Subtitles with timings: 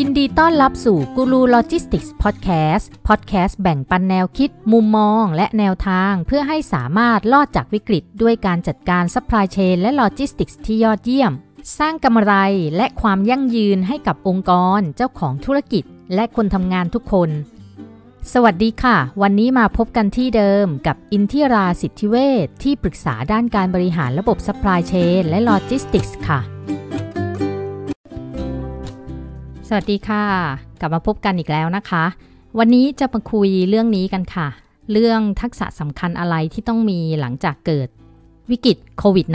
[0.00, 11.32] ยินดีต้อนรับสู่กูรูโลจิสติกส์พอดแคสต์พอดแคสต์แบ่งปันแนวคิด มุมมอง และแนวทาง เพื่อให้สามารถรอดจากวิกฤต ด้วยการจัดการซัพพลายเชนและโลจิสติกส์ที่ยอดเยี่ยม
[11.78, 12.34] สร้างกำไร
[12.76, 15.84] และความยั่งยืนให้กับองค์กร เจ้าของธุรกิจ
[16.14, 17.30] และคนทำงานทุกคน
[18.32, 26.40] สวัสดีค่ะ วันนี้มาพบกันที่เดิมกับอินทิราสิทธิเวชที่ปรึกษาด้านการบริหารระบบซัพพลายเชนและโลจิสติกส์ค่ะ
[29.70, 30.24] สวัสดีค่ะ
[30.80, 32.04] กลับมาพบกันอีกแล้วนะคะ
[32.58, 34.48] วันนี้จะมาคุยเรื่องนี้กันค่ะ
[34.92, 37.88] เรื่องทักษะสำคัญอะไรที่ต้องมีหลังจากเกิด
[38.50, 39.26] วิกฤตโควิด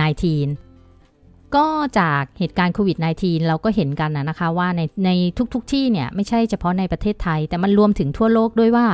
[0.73, 1.65] -19 ก็
[1.99, 5.09] จากเหตุการณ์โควิด -19 เราก็เห็นกันนะนะคะว่าในใน
[5.53, 8.87] ทุกๆทที่เนี่ยไม่ใช่เฉพาะในประเทศไทย แต่มันรวมถึงทั่วโลกด้วยว่า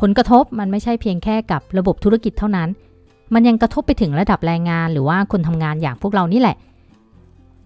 [0.00, 2.68] ผลกระทบมันไม่ใช่เพียงแค่กับระบบธุรกิจเท่านั้น
[3.34, 6.56] มันยังกระทบไปถึงระดับแรงงานหรือว่าคนทำงานอย่างพวกเรานี่แหละ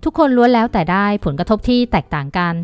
[0.04, 2.54] ทุกคนล้วนแล้วแต่ได้ผลกระทบที่แตกต่างกัน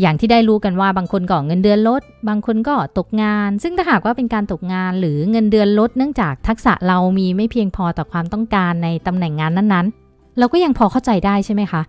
[0.00, 11.82] อย่างที่ได้รู้กันว่าบางคนก็เงินเดือนลด บางคนก็ตกงาน ซึ่งถ้าหากว่าเป็นการตกงานหรือเงินเดือนลด เนื่องจากทักษะเรามีไม่เพียงพอต่อความต้องการในตำแหน่งงานนั้นๆ เราก็ยังพอเข้าใจได้ใช่ไหมคะ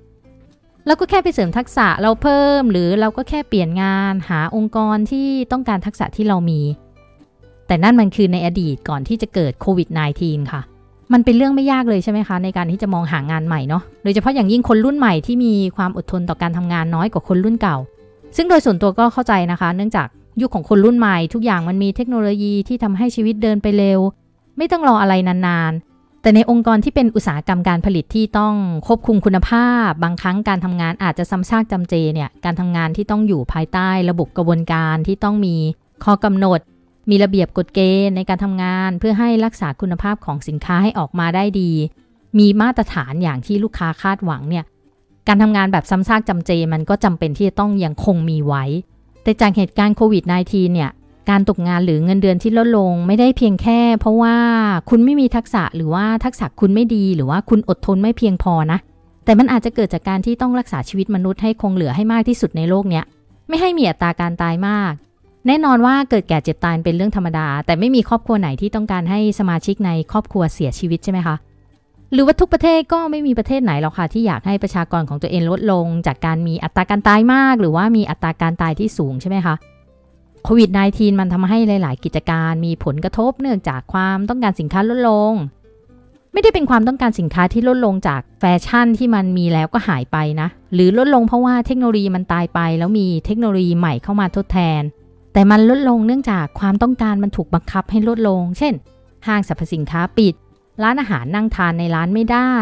[0.88, 6.62] เราก็แค่ไปเสริมทักษะเราเพิ่ม หรือเราก็แค่เปลี่ยนงานหาองค์กรที่ต้องการทักษะที่เรามี
[7.68, 9.88] แต่นั่นมันคือในอดีตก่อนที่จะเกิดโควิด
[10.22, 10.62] -19 ค่ะ
[11.14, 17.78] มันเป็นเรื่องไม่ยากเลยใช่ไหมคะ ในการที่จะมองหางานใหม่เนาะโดยเฉพาะอย่างยิ่งคนรุ่นใหม่ที่มีความอดทนต่อการทำงานน้อยกว่าคนรุ่นเก่า
[18.36, 20.08] ซึ่งโดยส่วนตัวก็เข้าใจนะคะ เนื่องจาก
[20.42, 24.00] ยุคของคนรุ่นใหม่ทุกอย่างมันมีเทคโนโลยีที่ทำให้ชีวิตเดินไปเร็ว
[24.58, 28.56] ไม่ต้องรออะไรนานๆ แต่ในองค์กรที่เป็นอุตสาหกรรมการผลิตที่ต้อง
[28.88, 35.56] ควบคุมคุณภาพ บางครั้งการทำงานอาจจะซ้ำซากจำเจเนี่ยการทำงานที่ต้องอยู่ภายใต้ระบบกระบวนการที่ต้องมี
[36.04, 36.60] ข้อกำหนด
[37.10, 41.72] มีระเบียบกฎเกณฑ์ในการทำงาน เพื่อให้รักษาคุณภาพของสินค้าให้ออกมาได้ดี
[42.40, 44.66] มีมาตรฐานอย่างที่ลูกค้าคาดหวังเนี่ย
[45.28, 48.64] การทำงานแบบซ้ำซากจำเจมันก็จำเป็นที่จะต้องยังคงมีไว้
[49.24, 50.92] แต่จากเหตุการณ์โควิด -19 เนี่ย
[51.30, 54.36] การตกงานหรือเงินเดือนที่ลดลงไม่ได้เพียงแค่ เพราะว่า
[54.90, 58.80] คุณไม่มีทักษะหรือว่าทักษะคุณไม่ดีหรือว่าคุณอดทนไม่เพียงพอนะ
[59.26, 63.06] แต่มันอาจจะเกิดจากการที่ต้องรักษาชีวิตมนุษย์ให้คงเหลือให้มากที่สุดในโลกเนี้ย
[63.48, 64.94] ไม่ให้มีอัตราการตายมาก
[65.48, 71.36] แน่นอนว่าเกิดแก่เจ็บตายเป็นเรื่องธรรมดา แต่ไม่มีครอบครัวไหนที่ต้องการให้สมาชิกในครอบครัวเสียชีวิตใช่ไหมคะ
[72.14, 79.56] หรือว่าทุกประเทศก็ไม่มีประเทศไหนหรอกค่ะที่อยากให้ประชากรของตัวเองลดลง จากการมีอัตราการตายมาก หรือว่ามีอัตราการตายที่สูงใช่ไหมคะ
[80.44, 85.34] โควิด -19 มันทำให้หลาย ๆ กิจการมีผลกระทบเนื่องจากความต้องการสินค้าลดลง
[86.34, 94.82] ไม่ได้เป็นความต้องการสินค้าที่ลดลงจากแฟชั่นที่มันมีแล้วก็หายไปนะ หรือลดลงเพราะว่าเทคโนโลยีมันตายไป แล้วมีเทคโนโลยีใหม่เข้ามาทดแทน
[95.34, 98.74] แต่มันลดลงเนื่องจากความต้องการมันถูกบังคับให้ลดลง เช่น
[99.28, 100.36] ห้างสรรพสินค้าปิด
[100.84, 102.54] ร้านอาหารนั่งทานในร้านไม่ได้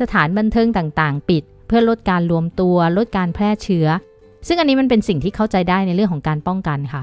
[0.00, 3.86] สถานบันเทิงต่างๆ ปิด เพื่อลดการรวมตัวลดการแพร่เชื้อ
[4.46, 7.02] ซึ่งอันนี้มันเป็นสิ่งที่เข้าใจได้ในเรื่องของการป้องกันค่ะ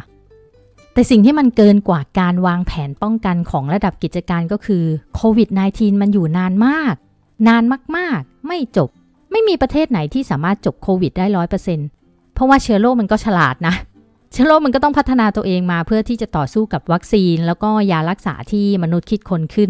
[0.93, 4.83] แต่สิ่งที่มันเกินกว่าการวางแผนป้องกันของระดับกิจการก็คือ
[5.15, 6.95] โควิด -19 มันอยู่นานมาก
[7.47, 7.63] นาน
[7.97, 8.89] มากๆ ไม่จบ
[9.31, 11.87] ไม่มีประเทศไหนที่สามารถจบโควิดได้ร้อยเปอร์เซ็นต์
[12.33, 13.75] เพราะว่าเชื้อโรคมันก็ฉลาดนะ
[14.31, 19.69] เชื้อโรคมันก็ต้องพัฒนาตัวเองมาเพื่อที่จะต่อสู้กับวัคซีน แล้วก็ยารักษาที่มนุษย์คิดค้นขึ้น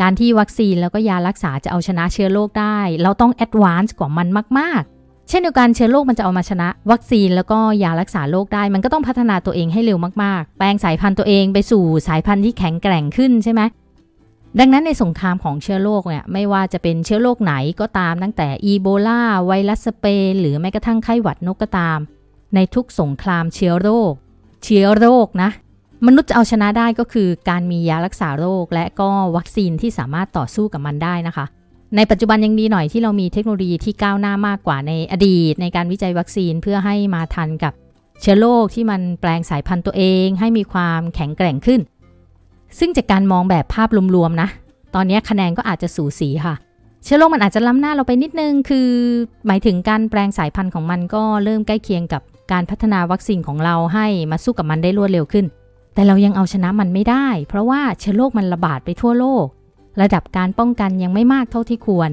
[0.00, 13.62] การที่วัคซีนแล้วก็ยารักษาจะเอาชนะเชื้อโรคได้ เราต้อง advance กว่ามันมาก ๆ เช่นเดียวกันเชื้อโรคมันจะเอามาชนะ วัคซีนแล้วก็ยารักษาโรคได้ มันก็ต้องพัฒนาตัวเองให้เร็วมาก ๆ แปลงสายพันธุ์ตัวเองไปสู่สายพันธุ์ที่แข็งแกร่งขึ้นใช่ไหม
[14.58, 21.98] ดังนั้นในสงครามของเชื้อโรคเนี่ยไม่ว่าจะเป็นเชื้อโรคไหนก็ตามตั้งแต่อีโบลาไวรัสสเปนหรือแม้กระทั่งไข้หวัดนกก็ตาม
[22.54, 24.12] ในทุกสงครามเชื้อโรค
[24.64, 25.50] เชื้อโรคนะ
[26.04, 31.46] มนุษย์จะเอาชนะได้ก็คือการมียารักษาโรค และก็วัคซีนที่สามารถต่อสู้กับมันได้นะคะ
[31.96, 37.72] ในปัจจุบันยังดีหน่อยที่เรามีเทคโนโลยีที่ก้าวหน้ามากกว่าในอดีต ในการวิจัยวัคซีนเพื่อให้มาทันกับ
[38.20, 41.80] เชื้อโรคที่มันแปลงสายพันธุ์ตัวเอง ให้มีความแข็งแกร่งขึ้น
[42.78, 44.48] ซึ่งจากการมองแบบภาพรวมๆนะ
[44.94, 46.54] ตอนนี้คะแนนก็อาจจะสูสีค่ะ
[47.04, 48.88] เชื้อโรคมันอาจจะล้ำหน้าเราไปนิดนึง คือ
[49.46, 52.22] หมายถึงการแปลงสายพันธุ์ของมันก็เริ่มใกล้เคียงกับ
[52.52, 55.46] การพัฒนาวัคซีนของเราให้มาสู้กับมันได้รวดเร็วขึ้น
[55.96, 59.46] แต่เรายังเอาชนะมันไม่ได้ เพราะว่าเชื้อโรคมันระบาดไปทั่วโลก
[60.02, 62.10] ระดับการป้องกันยังไม่มากเท่าที่ควร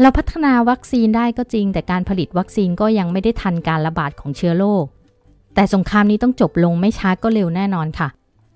[0.00, 4.84] เราพัฒนาวัคซีนได้ก็จริง แต่การผลิตวัคซีนก็ยังไม่ได้ทันการระบาดของเชื้อโรค
[5.54, 8.08] แต่สงครามนี้ต้องจบลงไม่ช้าก็เร็วแน่นอนค่ะ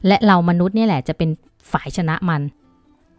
[0.06, 1.30] และเรามนุษย์นี่แหละจะเป็น
[1.72, 2.42] ฝ่ายชนะมัน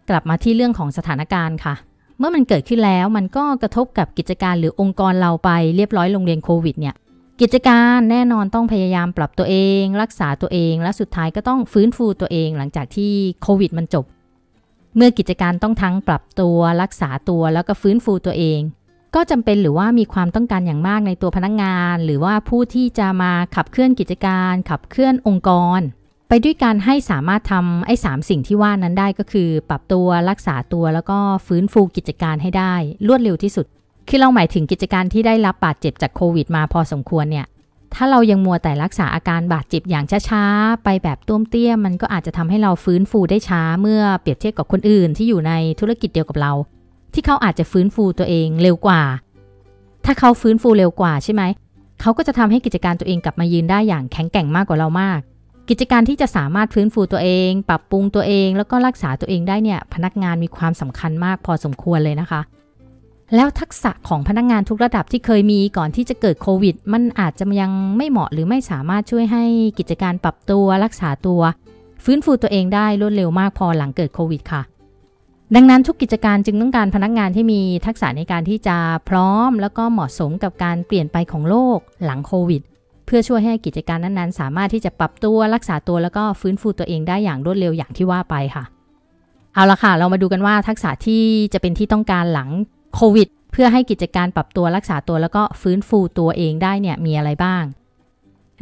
[0.10, 1.76] กลับมาที่เรื่องของสถานการณ์ค่ะ
[2.18, 6.96] เมื่อมันเกิดขึ้นแล้วมันก็กระทบกับกิจการหรือองค์กรเราไปเรียบร้อยโรงเรียนโควิดเนี่ย
[7.42, 14.06] กิจการแน่นอนต้องพยายามปรับตัวเอง รักษาตัวเอง และสุดท้ายก็ต้องฟื้นฟูตัวเองหลังจากที่โควิดมันจบ
[14.96, 18.60] เมื่อกิจการต้องทั้งปรับตัวรักษาตัวแล้วก็ฟื้นฟูตัวเอง
[19.16, 25.80] ก็จำเป็นหรือว่ามีความต้องการอย่างมากในตัวพนักงงาน หรือว่าผู้ที่จะมาขับเคลื่อนกิจการ ขับเคลื่อนองค์กร
[26.30, 31.18] ไปด้วยการให้สามารถทำไอ้สามสิ่งที่ว่านั้นได้ก็คือ ปรับตัวรักษาตัวแล้วก็
[31.48, 32.74] ฟื้นฟูกิจการให้ได้
[33.08, 33.68] รวดเร็วที่สุด
[34.08, 37.46] คือเราหมายถึงกิจการที่ได้รับบาดเจ็บจากโควิดมาพอสมควรเนี่ย
[37.94, 46.54] ถ้าเรายังมัวแต่รักษาอาการบาดเจ็บอย่างช้าๆ ไปแบบต้วมเตี้ยมันก็อาจจะทำให้เราฟื้นฟูได้ช้าเมื่อเปรียบเทียบกับคนอื่นที่อยู่ในธุรกิจเดียวกับเรา
[47.14, 49.02] ที่เขาอาจจะฟื้นฟูตัวเองเร็วกว่า
[50.06, 51.44] ถ้าเขาฟื้นฟูเร็วกว่าใช่ไหม
[52.02, 55.20] เขาก็จะทำให้กิจการตัวเองกลับมายืนได้อย่างแข็งแกร่งมากกว่าเรามาก
[55.70, 62.42] กิจการที่จะสามารถฟื้นฟูตัวเอง ปรับปรุงตัวเอง แล้วก็รักษาตัวเองได้เนี่ย พนักงานมีความสำคัญมากพอสมควรเลยนะคะ
[63.36, 69.44] แล้วทักษะของพนักงงานทุกระดับที่เคยมีก่อนที่จะเกิดโควิด มันอาจจะยังไม่เหมาะหรือไม่สามารถช่วยให้
[69.80, 71.42] กิจการปรับตัวรักษาตัว
[72.04, 74.62] ฟื้นฟูตัวเองได้รวดเร็วมากพอหลังเกิดโควิดค่ะ
[75.56, 78.78] ดังนั้นทุกกิจการจึงต้องการพนักงานที่มีทักษะในการที่จะ
[79.10, 82.62] พร้อม แล้วก็เหมาะสมกับการเปลี่ยนไปของโลกหลังโควิด
[83.06, 88.64] เพื่อช่วยให้กิจการนั้นๆ สามารถที่จะปรับตัวรักษาตัวแล้วก็ฟื้นฟูตัวเองได้อย่างรวดเร็วอย่างที่ว่าไปค่ะ
[89.54, 91.24] เอาละค่ะ เรามาดูกันว่าทักษะที่
[91.54, 92.50] จะเป็นที่ต้องการหลัง
[92.96, 97.64] โควิด เพื่อให้กิจการปรับตัวรักษาตัวแล้วก็ฟื้นฟูตัวเองได้เนี่ยมีอะไรบ้าง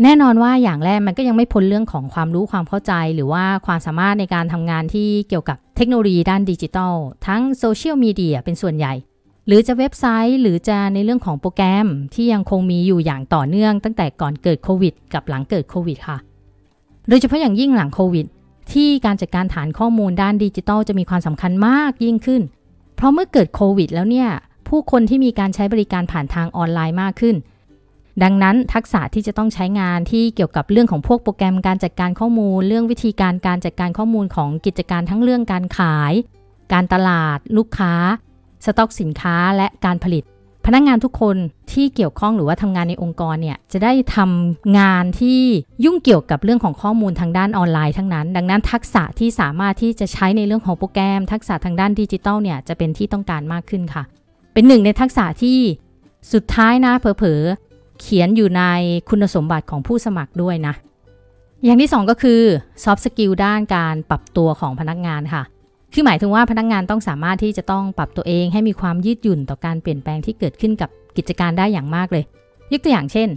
[0.04, 6.94] แน่นอนว่าอย่างแรกมันก็ยังไม่พ้นเรื่องของความรู้ความเข้าใจ หรือว่าความสามารถในการทำงานที่เกี่ยวกับเทคโนโลยีด้านดิจิทัล
[7.28, 8.94] ทั้งโซเชียลมีเดียเป็นส่วนใหญ่
[9.48, 16.18] หรือจะเว็บไซต์หรือจะในเรื่องของโปรแกรมที่ยังคงมีอยู่อย่างต่อเนื่องตั้งแต่ก่อนเกิดโควิดกับหลังเกิดโควิดค่ะ
[17.10, 18.26] โดยเฉพาะอย่างยิ่งหลังโควิด
[18.74, 22.42] ที่การจัดการฐานข้อมูลด้านดิจิทัลจะมีความสำคัญมากยิ่งขึ้น
[23.04, 24.30] ราะเมื่อเกิดโควิดแล้วเนี่ย
[24.68, 27.36] ผู้คนที่มีการใช้บริการผ่านทางออนไลน์มากขึ้น
[28.24, 36.14] ดังนั้นทักษะที่จะต้องใช้งานที่เกี่ยวกับเรื่องของพวกโปรแกรมการจัดการข้อมูล เรื่องวิธีการการจัดการข้อมูลของกิจการทั้งเรื่องการขาย
[36.74, 37.94] การตลาด ลูกค้า
[38.66, 40.24] สต็อกสินค้าและการผลิต
[40.66, 41.36] พนักงงานทุกคน
[41.72, 45.40] ที่เกี่ยวข้องหรือว่าทำงานในองค์กรเนี่ยจะได้ทำงานที่
[45.86, 54.04] ยุ่งเกี่ยวกับเรื่องของข้อมูลทางด้านออนไลน์ทั้งนั้น ดังนั้นทักษะที่สามารถที่จะใช้ในเรื่องของโปรแกรม ทักษะทางด้านดิจิทัลเนี่ยจะเป็นที่ต้องการมากขึ้นค่ะ
[54.54, 55.58] เป็นหนึ่งในทักษะที่
[56.34, 58.64] สุดท้ายนะเผลอๆเขียนอยู่ใน
[59.10, 60.74] คุณสมบัติของผู้สมัครด้วยนะ
[61.64, 62.42] อย่างที่ 2 ก็คือ
[62.84, 65.44] soft skill ด้านการปรับตัวของพนักงานค่ะ
[65.94, 72.24] คือหมายถึงว่าพนักงานต้องสามารถที่จะต้องปรับตัวเองให้มีความยืดหยุ่นต่อการเปลี่ยนแปลงที่เกิดขึ้นกับกิจการได้อย่างมากเลย
[72.72, 73.30] ยกตัวอย่างเช่น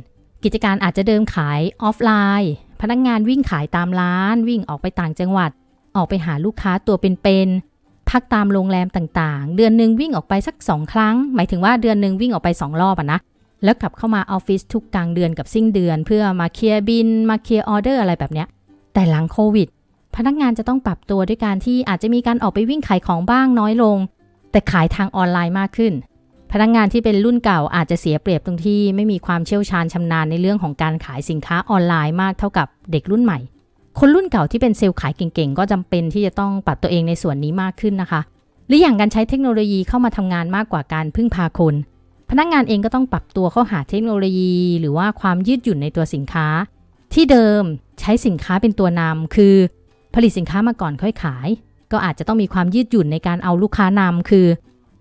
[0.44, 5.50] กิจการอาจจะเดิมขายออฟไลน์ พนักงานวิ่งขายตามร้าน วิ่งออกไปต่างจังหวัด
[5.96, 13.20] ออกไปหาลูกค้าตัวเป็นๆพักตามโรงแรมต่างๆ เดือนหนึ่งวิ่งออกไปสัก 2 ครั้ง หมายถึงว่าเดือนหนึ่งวิ่งออกไป 2 รอบอะนะ
[13.64, 18.48] แล้วกลับเข้ามาออฟฟิศทุกกลางเดือนกับสิ้นเดือน เพื่อมาเคลียร์บิล มาเคลียร์ออเดอร์อะไรแบบเนี้ย
[18.94, 19.68] แต่หลังโควิด
[20.16, 23.96] พนักงานจะต้องปรับตัวด้วยการที่อาจจะมีการออกไปวิ่งขายของบ้างน้อยลง
[24.50, 25.92] แต่ขายทางออนไลน์มากขึ้น
[26.52, 33.38] พนักงานที่เป็นรุ่นเก่าอาจจะเสียเปรียบตรงที่ไม่มีความเชี่ยวชาญชำนาญในเรื่องของการขายสินค้าออนไลน์มากเท่ากับเด็กรุ่นใหม่
[33.98, 38.20] คนรุ่นเก่าที่เป็นเซลล์ขายเก่งๆ ก็จำเป็นที่จะต้องปรับตัวเองในส่วนนี้มากขึ้นนะคะ
[38.66, 41.74] หรืออย่างการใช้เทคโนโลยีเข้ามาทำงานมากกว่าการพึ่งพาคน
[42.30, 46.46] พนักงานเองก็ต้องปรับตัวเข้าหาเทคโนโลยี หรือว่าความยืดหยุ่นในตัวสินค้า
[47.14, 47.62] ที่เดิม
[48.00, 49.54] ใช้สินค้าเป็นตัวนำคือ
[50.16, 51.48] ผลิตสินค้ามาก่อนค่อยขาย
[51.92, 54.46] ก็อาจจะต้องมีความยืดหยุ่นในการเอาลูกค้านำคือ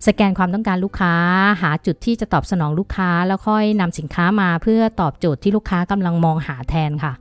[0.06, 1.14] สแกนความต้องการลูกค้า
[1.62, 7.12] หาจุดที่จะตอบสนองลูกค้า แล้วค่อยนำสินค้ามาเพื่อตอบโจทย์ที่ลูกค้ากำลังมองหาแทนค่ะ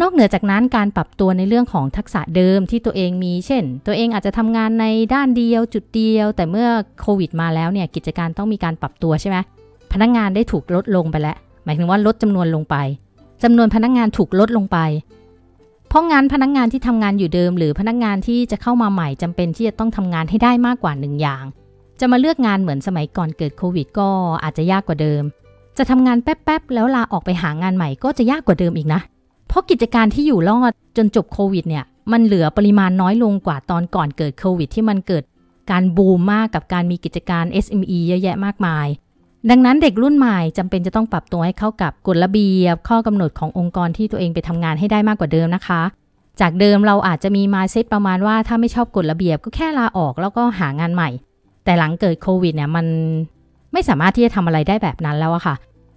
[0.00, 4.84] นอกเหนือจากนั้นการปรับตัวในเรื่องของทักษะเดิมที่ตัวเองมี เช่น ตัวเองอาจจะทำงานใน
[5.14, 6.68] ด้านเดียวจุดเดียว แต่เมื่อ
[7.00, 9.36] โควิดมาแล้วเนี่ยกิจการต้องมีการปรับตัวใช่ไหม
[9.92, 12.76] พนักงงานได้ถูกลดลงไปแล้ว หมายถึงว่าลดจำนวนลงไป
[13.42, 14.78] จำนวนพนักงงานถูกลดลงไป
[15.88, 21.44] เพราะงั้นพนักงงานที่ทำงานอยู่เดิม หรือพนักงานที่จะเข้ามาใหม่จำเป็นที่จะต้องทำงานให้ได้มากกว่าหนึ่งอย่าง
[22.00, 24.08] จะมาเลือกงานเหมือนสมัยก่อนเกิดโควิดก็
[24.42, 25.22] อาจจะยากกว่าเดิม
[25.78, 29.00] จะทำงานแป๊บๆแล้วลาออกไปหางานใหม่ก็จะยากกว่าเดิมอีกนะ
[29.48, 35.24] เพราะกิจการที่อยู่รอดจนจบโควิดเนี่ยมันเหลือปริมาณน้อยลงกว่าตอนก่อนเกิดโควิดที่มันเกิด
[35.70, 38.86] การบูมมากกับการมีกิจการ SME เยอะแยะมากมาย
[39.50, 45.82] ดังนั้นเด็กรุ่นใหม่จำเป็นจะต้องปรับตัวให้เข้ากับกฎระเบียบ ข้อกำหนดขององค์กรที่ตัวเองไปทำงานให้ได้มากกว่าเดิมนะคะ
[46.40, 51.10] จากเดิมเราอาจจะมีมาเซตประมาณว่าถ้าไม่ชอบกฎระเบียบก็แค่ลาออกแล้วก็หางานใหม่
[51.64, 52.86] แต่หลังเกิดโควิดเนี่ยมัน
[53.72, 55.54] ไม่สามารถที่จะทำอะไรได้แบบนั้นแล้วอะค่ะ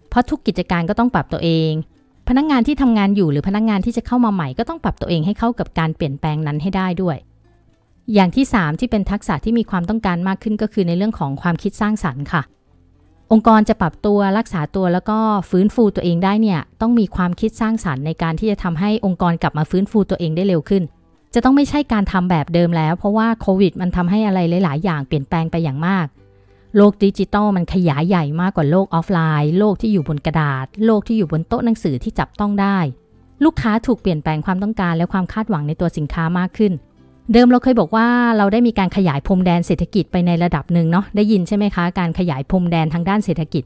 [0.10, 1.72] เพราะทุกกิจการก็ต้องปรับตัวเอง
[2.28, 7.18] พนักงงานที่ทำงานอยู่หรือพนักงงานที่จะเข้ามาใหม่ก็ต้องปรับตัวเองให้เข้ากับการเปลี่ยนแปลงนั้นให้ได้ด้วย
[8.14, 12.42] อย่างที่ 3 ที่เป็นทักษะที่มีความต้องการมากขึ้นก็คือในเรื่องของความคิดสร้างสรรค์ค่ะ
[13.32, 15.18] องค์กรจะปรับตัวรักษาตัวแล้วก็
[15.50, 20.84] ฟื้นฟูตัวเองได้เนี่ยต้องมีความคิดสร้างสรรค์ในการที่จะทำให้องค์กรกลับมาฟื้นฟูตัวเองได้เร็วขึ้น
[21.34, 26.08] จะต้องไม่ใช่การทำแบบเดิมแล้ว เพราะว่าโควิดมันทำให้อะไรหลาย ๆ อย่างเปลี่ยนแปลงไปอย่างมาก
[26.78, 32.78] โลกดิจิตอลมันขยายใหญ่มากกว่าโลกออฟไลน์ โลกที่อยู่บนกระดาษ โลกที่อยู่บนโต๊ะหนังสือที่จับต้องได้
[33.44, 36.74] ลูกค้าถูกเปลี่ยนแปลงความต้องการและความคาดหวังในตัวสินค้ามากขึ้น
[37.34, 43.64] เดิมเราเคยบอกว่าเราได้มีการขยายพรมแดนเศรษฐกิจไปในระดับหนึ่งเนาะได้ยินใช่ไหมคะ การขยายพรมแดนทางด้านเศรษฐกิจ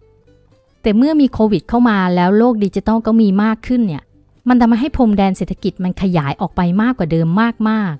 [0.81, 4.03] แต่เมื่อมีโควิดเข้ามาแล้วโลกดิจิตอลก็มีมากขึ้นเนี่ย
[4.49, 7.49] มันทำให้พรมแดนเศรษฐกิจมันขยายออกไปมากกว่าเดิมมา
[7.93, 7.95] ก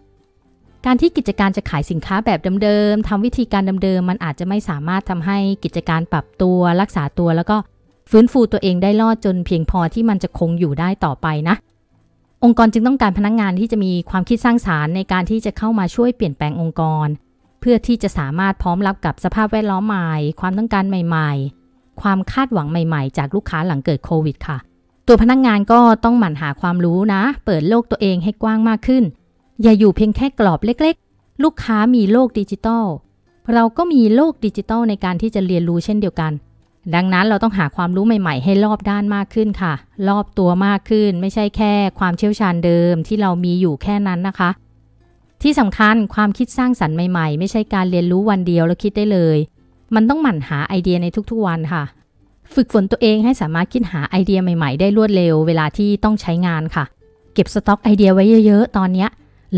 [0.86, 7.58] การที่กิจการจะขายสินค้าแบบเดิมๆทำวิธีการเดิมๆมันอาจจะไม่สามารถทำให้กิจการปรับตัวรักษาตัวแล้วก็
[8.12, 11.56] ฟื้นฟูตัวเองได้รอดจนเพียงพอที่มันจะคงอยู่ได้ต่อไปนะ
[12.46, 17.08] องค์กรจึงต้องการพนักงงานที่จะมีความคิดสร้างสารรค์ในการที่จะเข้ามาช่วยเปลี่ยนแปลงองค์กร
[17.60, 21.32] เพื่อที่จะสามารถพร้อมรับกับสภาพแวดล้อมใหม่ ความต้องการใหม่
[21.66, 24.58] ๆ ความคาดหวังใหม่ ๆ จากลูกค้าหลังเกิดโควิดค่ะ
[25.08, 29.04] ตัวพนักงงานก็ต้องหมั่นหาความรู้นะ เปิดโลกตัวเองให้กว้างมากขึ้น
[29.62, 32.86] อย่าอยู่เพียงแค่กรอบเล็ก ๆ ลูกค้ามีโลกดิจิตอล
[33.54, 36.32] เราก็มีโลกดิจิตอลในการที่จะเรียนรู้เช่นเดียวกัน
[36.94, 39.74] ดังนั้นเราต้องหาความรู้ใหม่ ๆ ให้รอบด้านมากขึ้นค่ะ
[40.10, 44.50] รอบตัวมากขึ้น ไม่ใช่แค่ความเชี่ยวชาญเดิมที่เรามีอยู่แค่นั้นนะคะ
[45.42, 49.38] ที่สำคัญความคิดสร้างสรรค์ใหม่ๆ ไม่ใช่การเรียนรู้วันเดียวแล้วคิดได้เลย
[49.96, 51.84] มันต้องหมั่นหาไอเดียในทุกๆวันค่ะ
[52.54, 56.86] ฝึกฝนตัวเองให้สามารถคิดหาไอเดียใหม่ๆ ได้รวดเร็ว เวลาที่ต้องใช้งานค่ะ
[57.34, 59.08] เก็บสต็อกไอเดียไว้เยอะๆ ตอนนี้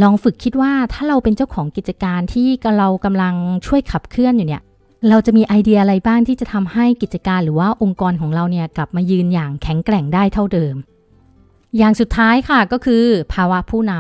[0.02, 3.34] ลองฝึกคิดว่าถ้าเราเป็นเจ้าของกิจการที่เรากำลัง
[3.66, 4.62] ช่วยขับเคลื่อนอยู่เนี่ย
[5.10, 10.76] เราจะมีไอเดียอะไรบ้างที่จะทำให้กิจการหรือว่าองค์กรของเราเนี่ยกลับมายืนอย่างแข็งแกร่งได้เท่าเดิม
[11.78, 13.94] อย่างสุดท้ายค่ะก็คือ ภาวะผู้น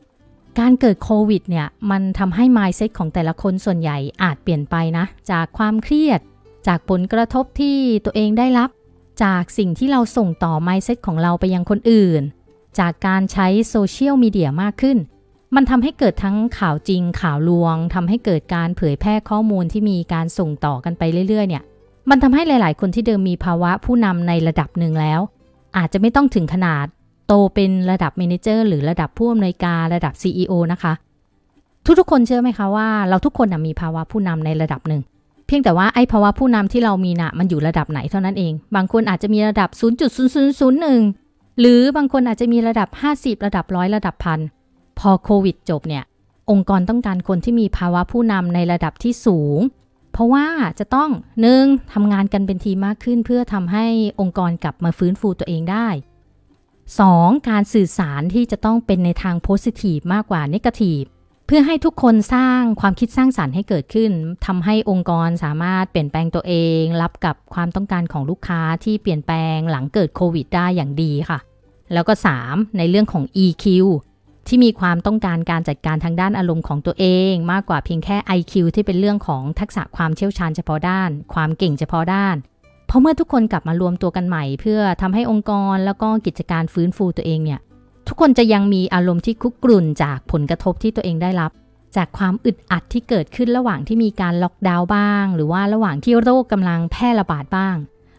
[0.00, 6.20] ำการเกิดโควิดเนี่ยมันทำให้ mindset ของแต่ละคนส่วนใหญ่อาจเปลี่ยนไปนะ จากความเครียด
[6.66, 8.70] จากผลกระทบที่ตัวเองได้รับ
[9.24, 12.22] จากสิ่งที่เราส่งต่อ mindset ของเราไปยังคนอื่น
[12.78, 14.98] จากการใช้โซเชียลมีเดียมากขึ้น
[15.54, 21.62] มันทำให้เกิดทั้งข่าวจริงข่าวลวงทำให้เกิดการเผยแพร่ข้อมูลที่มีการส่งต่อกันไปเรื่อยๆ เนี่ย
[22.10, 25.20] มันทำให้หลาย ๆ คนที่เดิมมีภาวะผู้นำในระดับหนึ่งแล้ว
[25.76, 26.86] อาจจะไม่ต้องถึงขนาด
[27.26, 30.92] โตเป็นระดับ manager หรือระดับผู้อำนวยการระดับ CEO นะคะ
[31.98, 35.02] ทุกๆคนเชื่อไหมคะว่าเราทุกคนมีภาวะผู้นำในระดับหนึ่ง
[35.46, 39.70] เพียงแต่ว่าไอ้ภาวะผู้นำที่เรามีนะ่ะมันอยู่ระดับไหนเท่านั้นเอง บางคนอาจจะมีระดับ
[40.84, 42.88] 0.0001 หรือบางคนอาจจะมีระดับ
[43.18, 44.40] 50 ระดับร้อยระดับพัน
[44.98, 46.04] พอโควิดจบเนี่ย
[46.50, 49.58] องค์กรต้องการคนที่มีภาวะผู้นำในระดับที่สูง
[50.12, 50.46] เพราะว่า
[50.78, 53.86] จะต้องหนึ่งทำงานกันเป็นทีมมากขึ้น เพื่อทำให้
[54.20, 55.88] องค์กรกลับมาฟื้นฟูตัวเองได้
[56.68, 57.48] 2.
[57.48, 61.02] การสื่อสารที่จะต้องเป็นในทางโพสิทีฟมากกว่าเนกาทีฟ
[61.46, 64.10] เพื่อให้ทุกคนสร้างความคิดสร้างสารรค์ให้เกิดขึ้น
[64.46, 71.38] ทำให้องค์กรสามารถเปลี่ยนแปลงตัวเอง รับกับความต้องการของลูกค้าที่เปลี่ยนแปลงหลังเกิดโควิดได้อย่างดีค่ะ
[71.92, 72.12] แล้วก็
[72.44, 72.76] 3.
[72.78, 73.64] ในเรื่องของ EQ
[74.48, 82.36] ที่มีความต้องการการจัดการทางด้านอารมณ์ของตัวเอง มากกว่าเพียงแค่ IQ ที่เป็นเรื่องของทักษะความเชี่ยวชาญเฉพาะด้าน ความเก่งเฉพาะด้าน
[82.86, 87.60] เพราะเมื่อทุกคนกลับมารวมตัวกันใหม่ เพื่อทำให้องค์กรแล้วก็กิจการฟื้นฟูตัวเองเนี่ย
[88.08, 91.50] ทุกคนจะยังมีอารมณ์ที่คุกกรุ่นจากผลกระทบที่ตัวเองได้รับ
[91.96, 97.76] จากความอึดอัดที่เกิดขึ้นระหว่างที่มีการล็อกดาวน์บ้าง หรือว่าระหว่างที่โรคกำลังแพร่ระบาดบ้าง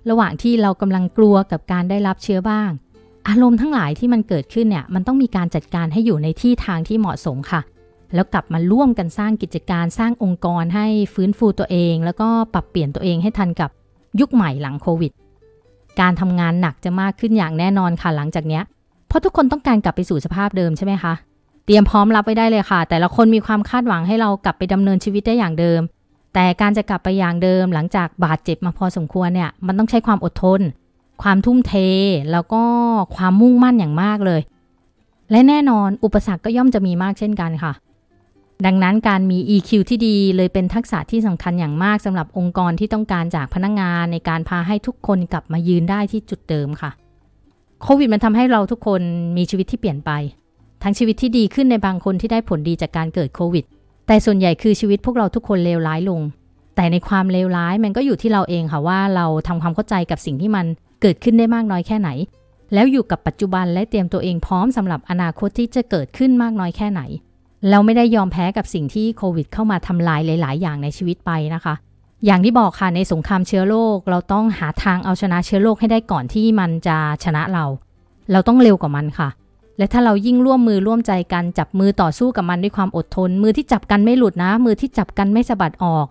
[0.10, 2.70] ระหว่างที่เรากำลังกลัวกับการได้รับเชื้อบ้าง
[3.30, 7.62] อารมณ์ทั้งหลายที่มันเกิดขึ้นเนี่ยมันต้องมีการจัดการให้อยู่ในที่ทางที่เหมาะสมค่ะ
[8.16, 13.70] แล้วกลับมาร่วมกันสร้างกิจการสร้างองค์กรให้ฟื้นฟูตัวเอง แล้วก็ปรับเปลี่ยนตัวเองให้ทันกับ
[14.20, 15.12] ยุคใหม่หลังโควิด
[16.00, 18.64] การทำงานหนักจะมากขึ้นอย่างแน่นอนค่ะหลังจากเนี้ย
[19.08, 21.14] เพราะทุกคนต้องการกลับไปสู่สภาพเดิมใช่ไหมคะ
[21.66, 25.82] เตรียมพร้อมรับไว้ได้เลยค่ะ แต่ละคนมีความคาดหวังให้เรากลับไปดำเนินชีวิตได้อย่างเดิม
[26.34, 30.62] แต่การจะกลับไปอย่างเดิม หลังจากบาดเจ็บมาพอสมควรเนี่ยมันต้องใช้ความอดทน
[31.22, 31.74] ความทุ่มเท
[32.32, 32.64] แล้วก็
[33.16, 34.42] ความมุ่งมั่นอย่างมากเลย
[35.32, 37.74] และแน่นอนอุปสรรคก็ย่อมจะมีมากเช่นกันค่ะ
[38.66, 46.92] ดังนั้นการมี EQ ที่ดีเลยเป็นทักษะที่สำคัญอย่างมากสำหรับองค์กรที่ต้องการจากพนักงงานในการพาให้ทุกคนกลับมายืนได้ที่จุดเดิมค่ะ
[47.84, 49.02] โควิดมันทำให้เราทุกคน
[49.38, 50.12] มีชีวิตที่เปลี่ยนไป
[50.84, 53.64] ทั้งชีวิตที่ดีขึ้นในบางคนที่ได้ผลดีจากการเกิดโควิด
[54.08, 56.22] แต่ส่วนใหญ่คือชีวิตพวกเราทุกคนเลวร้ายลง
[56.76, 60.66] แต่ในความเลวร้ายมันก็อยู่ที่เราเองค่ะว่าเราทำความเข้าใจกับสิ่งที่มัน
[61.02, 62.10] เกิดขึ้นได้มากน้อยแค่ไหน
[62.74, 67.02] แล้วอยู่กับปัจจุบันและเตรียมตัวเองพร้อมสำหรับอนาคตที่จะเกิดขึ้นมากน้อยแค่ไหน
[67.70, 71.74] เราไม่ได้ยอมแพ้กับสิ่งที่โควิด เข้ามาทำลายหลาย ๆ อย่างในชีวิตไปนะคะ
[72.26, 77.66] อย่างที่บอกค่ะในสงครามเชื้อโรคเราต้องหาทางเอาชนะเชื้อโรคให้ได้ก่อนที่มันจะชนะเรา
[78.32, 79.30] เราต้องเร็วกว่ามันค่ะ
[79.78, 86.06] และถ้าเรายิ่งร่วมมือร่วมใจกันจับมือต่อสู้กับมันด้วยความอดทน มือที่จับกันไม่หลุดนะ มือที่จับกันไม่สะบัดออก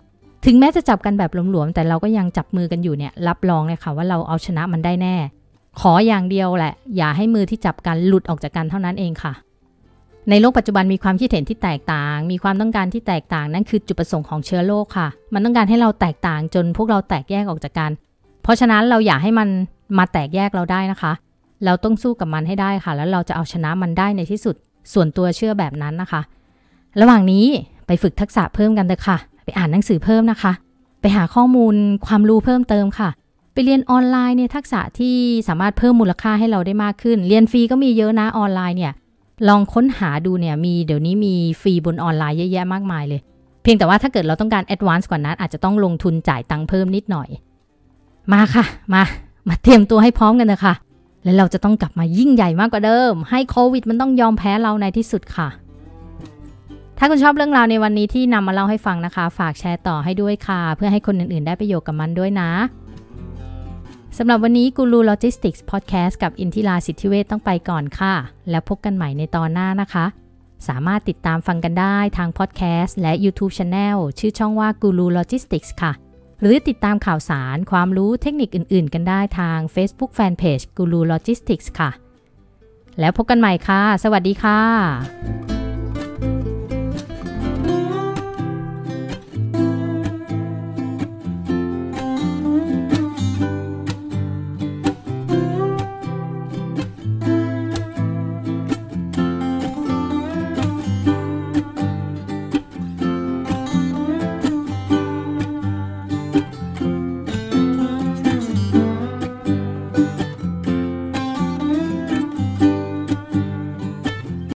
[0.45, 5.15] ถึงแม้จะจับกันแบบหลวมๆ แต่เราก็ยังจับมือกันอยู่เนี่ย รับรองเลยค่ะว่าเราเอาชนะมันได้แน่
[5.79, 9.33] ขออย่างเดียวแหละ อย่าให้มือที่จับกันหลุดออกจากกันเท่านั้นเองค่ะ
[10.29, 17.91] ในโลกปัจจุบันมีความคิดเห็นที่แตกต่าง มีความต้องการที่แตกต่างนั่นคือจุดประสงค์ของเชื้อโรคค่ะ มันต้องการให้เราแตกต่างจนพวกเราแตกแยกออกจากกัน
[18.43, 19.47] เพราะฉะนั้นเราอยากให้มัน
[19.97, 21.13] มาแตกแยกเราได้นะคะ
[21.65, 24.55] เราต้องสู้กับมันให้ได้ค่ะ แล้วเราจะเอาชนะมันได้ในที่สุด
[24.93, 26.21] ส่วนตัวเชื่อแบบนั้นนะคะ
[27.01, 27.45] ระหว่างนี้
[27.87, 29.17] ไปฝึกทักษะเพิ่มกันเถอะค่ะ
[29.49, 30.53] ไปอ่านหนังสือเพิ่มนะคะ
[31.01, 31.75] ไปหาข้อมูล
[32.05, 33.09] ความรู้เพิ่มเติมค่ะ
[33.53, 35.15] ไปเรียนออนไลน์เนี่ยทักษะที่
[35.47, 38.93] สามารถเพิ่มมูลค่าให้เราได้มากขึ้น เรียนฟรีก็มีเยอะนะออนไลน์เนี่ย
[39.47, 43.21] ลองค้นหาดูเนี่ยมีเดี๋ยวนี้มีฟรีบนออนไลน์เยอะแยะมากมายเลย
[43.61, 47.29] เพียงแต่ว่าถ้าเกิดเราต้องการ advance กว่านั้นอาจจะต้องลงทุนจ่ายตังค์เพิ่มนิดหน่อย
[48.33, 49.03] มาค่ะ มา
[49.47, 50.73] มาเตรียมตัวให้พร้อมกันเลยค่ะ
[51.23, 55.47] และเราจะต้องกลับมายิ่งใหญ่มากกว่าเดิม ให้โควิดมันต้องยอมแพ้เราในที่สุดค่ะ
[57.01, 62.51] ถ้าคุณชอบเรื่องราวในวันนี้ที่นำมาเล่าให้ฟังนะคะ ฝากแชร์ต่อให้ด้วยค่ะ เพื่อให้คนอื่นๆ ได้ประโยชน์กับมันด้วยนะ
[64.17, 68.15] สำหรับวันนี้กูรูโลจิสติกส์พอดแคสต์กับอินทิราสิทธิเวทต้องไปก่อนค่ะ
[68.49, 70.05] แล้วพบกันใหม่ในตอนหน้านะคะ
[70.67, 75.91] สามารถติดตามฟังกันได้ทางพอดแคสต์และ YouTube Channel ชื่อช่องว่ากูรูโลจิสติกส์ค่ะ
[76.41, 81.89] หรือติดตามข่าวสารความรู้เทคนิคอื่นๆ กันได้ทาง Facebook Fanpage กูรูโลจิสติกส์ค่ะ
[82.99, 85.38] แล้วพบกันใหม่ค่ะ สวัสดีค่ะ